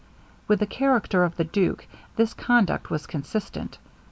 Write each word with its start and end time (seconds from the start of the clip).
With 0.47 0.61
the 0.61 0.65
character 0.65 1.23
of 1.23 1.37
the 1.37 1.43
duke, 1.43 1.85
this 2.15 2.33
conduct 2.33 2.89
was 2.89 3.05
consistent. 3.05 3.77